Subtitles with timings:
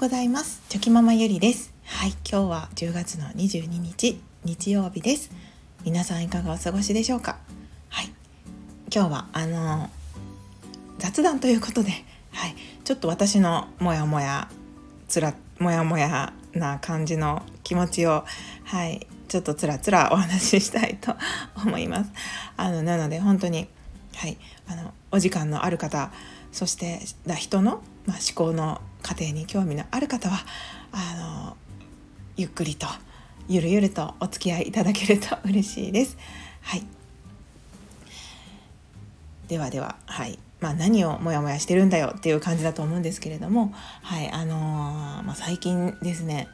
[0.00, 0.62] ございます。
[0.70, 1.74] チョキママゆりです。
[1.84, 5.30] はい今日は10月の22日日曜日です。
[5.84, 7.36] 皆さんいかがお過ごしでしょうか？
[7.90, 8.06] はい
[8.90, 9.90] 今日はあの
[10.96, 11.90] 雑談ということで
[12.32, 14.48] はいちょっと私のモヤモヤ
[15.06, 18.24] つらモヤモヤな感じの気持ちを
[18.64, 21.14] はいちょっとつらつらお話ししたいと
[21.62, 22.10] 思います。
[22.56, 23.68] あのなので本当に
[24.16, 26.10] はいあのお時間のある方
[26.52, 27.00] そして
[27.36, 30.38] 人の、まあ、思考の過程に興味のある方は
[30.92, 31.56] あの
[32.36, 32.86] ゆっくりと
[33.48, 36.16] ゆるゆるとお付き合いいただけると嬉しいです。
[36.62, 36.86] はい、
[39.48, 40.38] ではでは、はい。
[40.60, 46.48] まあ、何をモヤモヤしてるんだよっていう感じだと思うんですけれども、はいあのー、まあ、最近ですね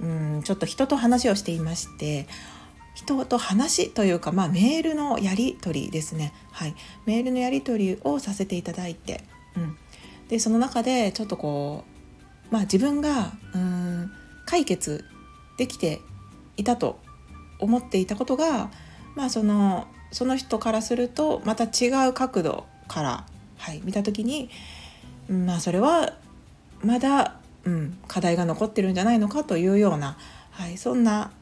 [0.00, 2.26] うんちょっと人と話をしていまして
[2.94, 6.74] 人と話というか、まあ、メールのやり取りですね、はい、
[7.06, 9.24] メールのやり取りをさせていただいて、
[9.56, 9.76] うん、
[10.28, 11.84] でその中でちょっとこ
[12.50, 14.10] う、まあ、自分がうん
[14.46, 15.04] 解決
[15.56, 16.00] できて
[16.56, 16.98] いたと
[17.58, 18.70] 思っていたことが、
[19.14, 23.26] まあ、そのその人からするとまた違う角度から、
[23.58, 24.50] はい、見た時に、
[25.28, 26.14] まあ、それは
[26.82, 30.16] まだ、うん、課題が残ってるんじゃないのかというような、
[30.50, 31.32] はい、そんな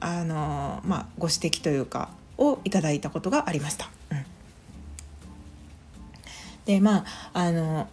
[0.00, 3.90] あの、まあ、ご指摘というかをいただいたことがありました。
[4.10, 4.24] うん、
[6.64, 7.88] でまああの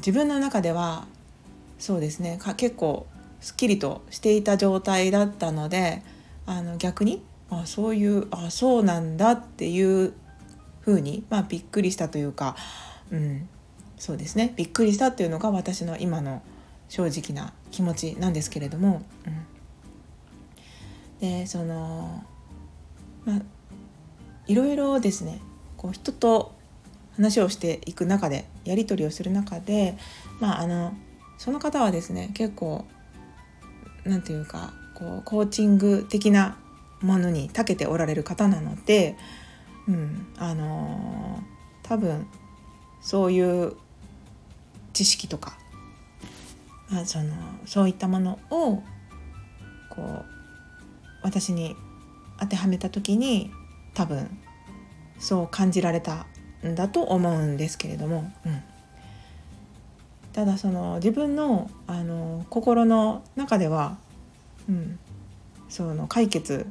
[0.00, 1.06] 自分の中では
[1.78, 3.06] そうですね結構
[3.40, 6.02] すっきりとしていた状態だったので
[6.46, 10.12] あの逆にあそういうあそうなんだっていう
[10.80, 12.56] ふうに、まあ、びっくりしたというか、
[13.10, 13.48] うん、
[13.98, 16.42] そうですねびっくりしたっていうのが私の今の
[16.88, 19.02] 正直な気持ちなんですけれども、
[21.20, 22.24] うん、でその
[23.24, 23.42] まあ
[24.46, 25.40] いろいろですね
[25.76, 26.52] こう人と
[27.20, 29.96] 話をしていく中でやり取りをする中で
[30.40, 30.94] まああの
[31.38, 32.86] その方はですね結構
[34.04, 36.56] 何て言うかこうコーチング的な
[37.02, 39.16] ものに長けておられる方なので、
[39.86, 41.42] うん、あの
[41.82, 42.26] 多分
[43.02, 43.74] そういう
[44.92, 45.58] 知識とか、
[46.90, 47.34] まあ、その
[47.66, 48.82] そういったものを
[49.88, 50.24] こう
[51.22, 51.76] 私に
[52.38, 53.50] 当てはめた時に
[53.94, 54.38] 多分
[55.18, 56.26] そう感じられた
[56.62, 58.62] だと思うんですけれども、うん、
[60.32, 63.96] ただその自分のあの心の中では、
[64.68, 64.98] うん、
[65.68, 66.66] その解決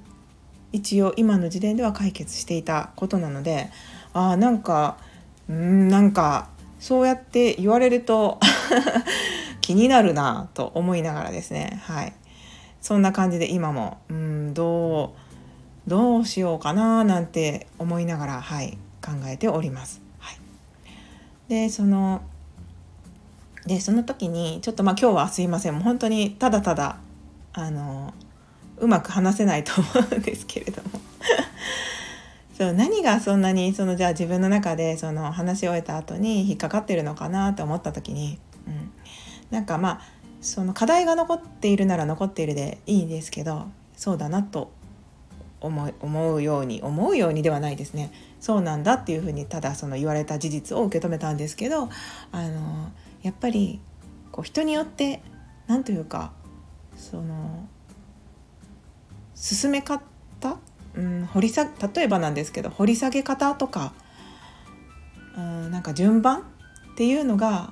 [0.71, 3.69] 一応今の時点では解決していたことなので
[4.13, 4.97] あなんか
[5.49, 8.39] うんなんかそうやって言われると
[9.61, 11.79] 気になるなと思いながらですね。
[11.83, 12.13] はい。
[12.81, 15.13] そんな感じで今もうんど
[15.87, 18.77] うどうしようかななんて思いながらはい。
[19.09, 20.01] 考えております。
[20.19, 20.37] はい、
[21.47, 22.21] でその
[23.65, 25.73] でその時にちょっとまあ今日はすいません。
[25.73, 26.97] もう本当にただただ
[27.53, 28.13] あの
[28.77, 30.89] うまく話せないと思うんですけれども。
[32.57, 38.37] そう何がそんなにそのじゃあ自分の中でその話し終えた後に引っかかってるのかなと思った時に、
[38.67, 38.91] うん、
[39.49, 40.01] なんかまあ
[40.41, 44.71] その課題が残っているなら残っているでいいんですけどそうだなと
[45.61, 48.11] 思思うように思うようにではないですね。
[48.39, 51.89] そうなんだっていうふうにただその言われた事実を受け止めたんですけど
[52.31, 52.91] あの
[53.21, 53.79] やっぱり
[54.31, 55.21] こう人によって
[55.67, 56.31] 何というか
[56.95, 57.67] その
[59.35, 60.01] 進め方、
[60.95, 63.93] うん、掘り下例えばなんですけど掘り下げ方とか、
[65.37, 66.43] うん、なんか順番っ
[66.95, 67.71] ていうのが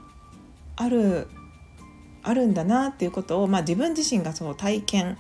[0.75, 1.27] ある
[2.23, 5.17] あるんだなっていうことを、まあ、自分自身がそう体験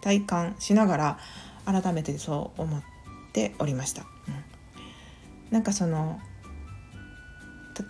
[0.00, 1.18] 体感しながら
[1.64, 2.82] 改めてそう思っ
[3.32, 4.02] ておりました。
[4.28, 4.37] うん、
[5.50, 6.20] なんかその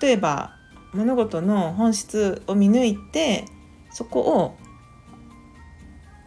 [0.01, 0.57] 例えば
[0.93, 3.45] 物事の本質を見抜いて
[3.91, 4.57] そこを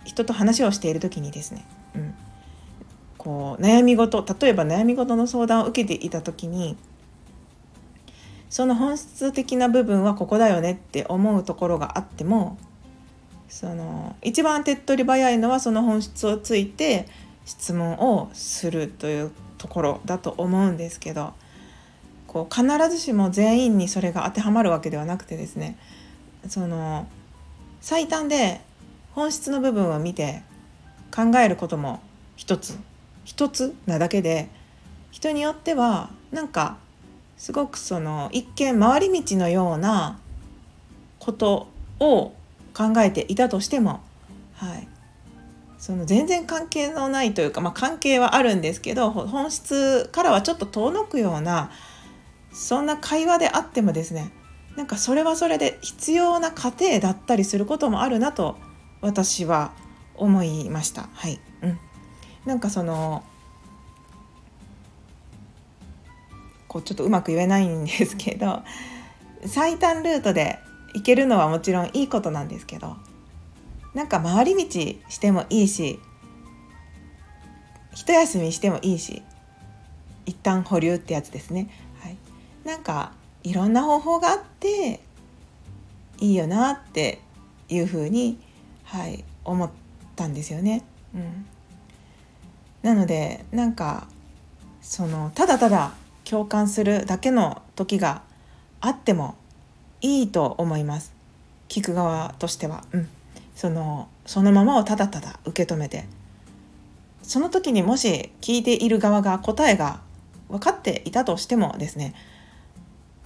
[0.03, 1.66] 人と話をしている時にですね、
[1.96, 2.16] うん、
[3.18, 6.78] こう悩み事例えば悩み事の相談を受けていた時に
[8.50, 12.57] その本質的な部分はここだよねって思うところがあっても
[13.48, 17.07] その一番手っ取り早いのはその本質をついて
[17.45, 19.31] 質問をするという
[19.62, 21.34] ところだと思うんですけど
[22.25, 25.78] こう必ずしも全員にそれが当てはまるわけではなくてですね
[26.48, 27.08] その
[27.80, 28.62] 最短で
[29.12, 30.42] 本質の部分を見て
[31.16, 32.02] 考えることも
[32.36, 32.75] 一つ
[33.24, 34.50] 一つなだけで
[35.12, 36.78] 人によってはなんか
[37.38, 40.19] すごくその一見回り道のような
[41.19, 41.68] こと
[42.00, 42.34] を
[42.74, 44.02] 考えていたとしても、
[44.56, 44.88] はい、
[45.81, 51.72] その全然関係のないというか、まあ、関係はあるんですけど本質からはちょっと遠のくような
[52.54, 54.31] そんな会話であってもですね
[54.75, 58.57] なんかそれはそれで必要な過程だったりすることもあるなと
[59.01, 59.72] 私は
[60.13, 61.10] 思いました。
[61.13, 61.80] はい、うん、
[62.45, 63.24] なんかその
[66.68, 68.62] こうちょっとうまく言えないんですけど
[69.48, 70.60] 最短ルートで
[70.94, 72.98] 行けるのはもちろんいいことなんですけど
[73.94, 74.72] なんか回り道
[75.10, 76.00] してもいいし
[77.94, 79.22] 一休みしてもいいし
[80.26, 81.70] 一旦保留ってやつですね。
[82.00, 82.18] はい、
[82.64, 83.12] なんか
[83.44, 85.02] いろんな方法があって
[86.20, 87.20] いいよなって
[87.70, 88.40] いうふうに、
[88.84, 89.70] はい、思っ
[90.16, 90.84] たんですよね。
[91.14, 91.46] うん、
[92.84, 94.08] なのでなんか
[94.82, 95.94] そのただただ
[96.24, 98.22] 共感するだけの時が
[98.80, 99.36] あっても
[100.02, 101.14] いいと思います。
[101.68, 103.10] 聞く側としては、うん、
[103.62, 106.06] そのそのままをただただ受け止めて。
[107.22, 110.02] その時にもし聞いている側が答えが
[110.50, 112.16] 分かっていたとしてもですね。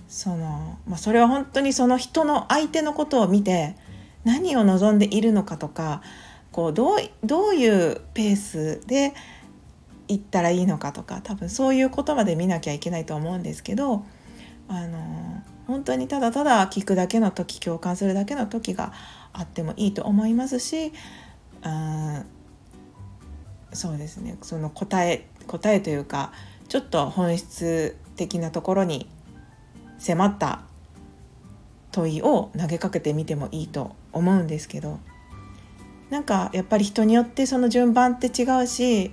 [0.10, 3.78] その、まあ、それは本当にその人の相手のことを見て
[4.26, 6.02] 何を望んでいるのかとか
[6.52, 9.14] こうどうどういうペースで
[10.10, 14.04] 行ったらいいのかとか多分そういうことまで見なきゃいけないと思うんですけど
[14.68, 15.35] あの
[15.68, 18.94] 本当にただただ聞くだけの時共感するだけの時が
[19.34, 20.94] あってもいいと思いますし
[21.64, 22.24] あ
[23.74, 24.38] そうですね。
[24.42, 26.32] その答え答えというか
[26.70, 29.10] ちょっと本質的なところに
[29.98, 30.62] 迫った
[31.92, 35.00] 問いを投げかけてみてもいいと思うんですけど
[36.10, 39.12] なんかやっぱり人によってその順番って違うし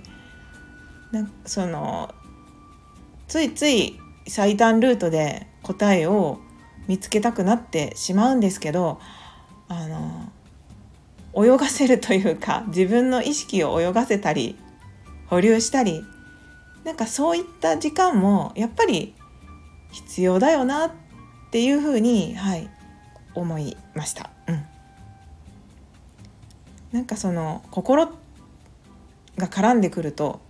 [1.11, 2.13] なその
[3.27, 6.39] ついつい最短ルートで答えを
[6.87, 8.99] 見つけたくなってしまうんですけど
[9.67, 10.31] あの
[11.35, 14.57] 泳がせるというか 自分の意識を泳がせたり
[15.27, 16.03] 保留したり
[16.83, 19.15] なんかそういった時間もやっぱり
[19.91, 20.91] 必要だよなっ
[21.51, 22.69] ていうふうに、はい、
[23.35, 24.31] 思いました。
[24.47, 24.65] うん、
[26.91, 28.07] なんかその心
[29.37, 30.41] が絡んでくると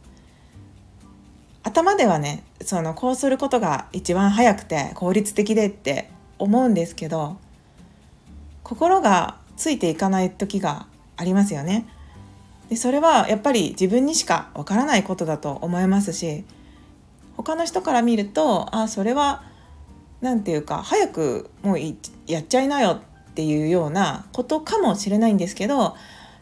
[1.64, 7.38] 頭ではねそのこうすることが一番早くて効率的でって思うんですけど
[8.64, 11.88] 心がついていかない時がありますよね。
[12.70, 16.44] でそれはやっぱり自分にしかわからないことだと思いますし
[17.36, 19.44] 他の人から見るとあそれは
[20.22, 21.80] 何て言うか早くもう
[22.26, 23.02] やっちゃいなよ
[23.32, 25.96] っていうようなことかもしれないんですけど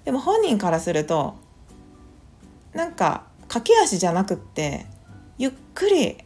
[0.06, 1.36] でも本人からすると
[2.74, 4.86] なんか駆け足じゃなくって
[5.42, 6.18] ゆっくり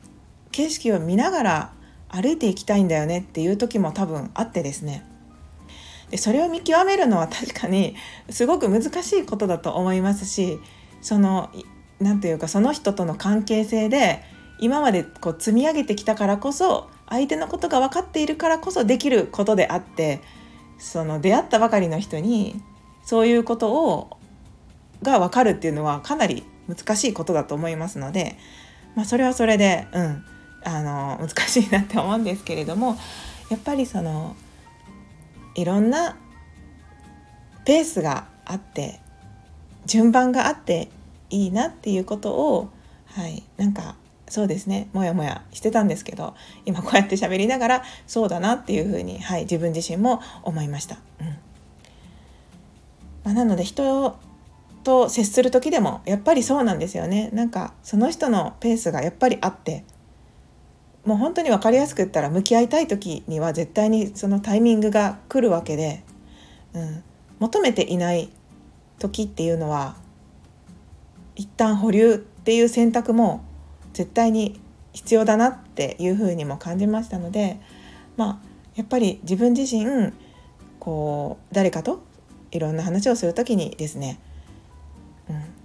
[0.51, 1.73] 景色を見ながら
[2.09, 5.05] 歩いていきたいんだよねっていう時も多分あってですね。
[6.09, 7.95] でそれを見極めるのは確かに
[8.29, 10.59] すごく難しいことだと思いますし
[11.01, 11.49] その
[12.01, 14.21] 何て言うかその人との関係性で
[14.59, 20.19] 今までこう積み上げてきたからこそ相手のことが分かっているからこそできることであって
[20.77, 22.61] その出会ったばかりの人に
[23.05, 24.17] そういうことを
[25.01, 28.37] が分かるっていうのはかなり難しいことだと思いますので、
[28.95, 30.25] まあ、それはそれで、うん、
[30.63, 32.97] あの難しいなって思うんですけれども
[33.49, 34.35] やっぱりその
[35.53, 36.17] いろんな
[37.65, 38.99] ペースがあって
[39.85, 40.89] 順番があって
[41.29, 42.69] いいなっていうことを
[43.07, 43.95] はいなんか
[44.27, 50.97] そうですねもやもやしてたんですけど今こうやって喋りながらそうだなっていうふうに、はい、自分自身も思いました。
[51.21, 51.27] うん
[53.23, 54.17] まあ、なので人
[54.85, 57.29] と接する時でもやっぱりそうなんですよね。
[57.33, 59.83] なんかその人のペースがやっぱりあって
[61.03, 66.03] もう本当に分かりやすく言ったら向き合いたい時には絶対にそのタイミングが来るわけで、
[66.73, 67.03] うん、
[67.39, 68.29] 求めていない
[68.99, 69.95] 時っていうのは
[71.35, 73.43] 一旦保留っていう選択も
[73.93, 74.59] 絶対に
[74.93, 77.59] 必要だなっていうふうにも感じましたので
[78.17, 80.13] まあやっぱり自分自身
[80.79, 82.03] こう誰かと
[82.51, 84.19] いろんな話をする時にですね、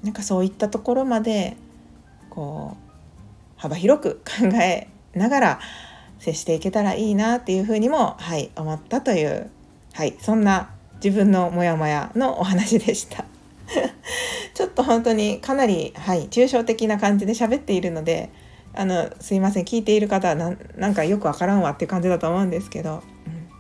[0.03, 1.57] なんかそういったところまで
[2.31, 2.91] こう
[3.57, 5.61] 幅広く考えながら
[6.19, 9.51] 接していけたらいいなっていうふうにも、はい、思ったという、
[9.93, 10.71] はい、そんな
[11.03, 13.25] 自分のモヤモヤのお話でした。
[14.55, 18.31] ちょっと本当にかなり、はい、抽象的な感じで喋っているので
[18.75, 23.51] あのすいません聞いている方はなんかよくわからんわっていう感じだと思うんですけど、うん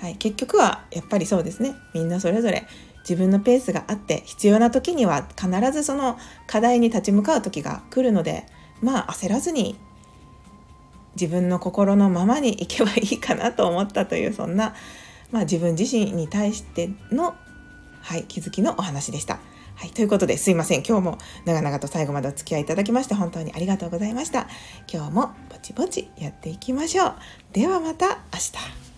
[0.00, 2.66] はい、結局はやっぱりそうですねみんなそれぞれ
[3.00, 8.46] 自分のペースがあって必要な時には必ずその課題に立ち向かう時が来るので
[8.82, 9.76] まあ焦らずに
[11.14, 14.74] 自分の心のままにいけばいいかなと思ったというそんな、
[15.30, 17.34] まあ、自分自身に対しての、
[18.00, 19.40] はい、気づきのお話でした。
[19.74, 20.82] はい、ということですいません。
[20.82, 24.46] 今日も長々と最後までお付き合いいただきまして本当にありがとうございました。
[24.92, 27.14] 今日もぼちぼちやっていきましょう。
[27.52, 28.89] ではまた明日。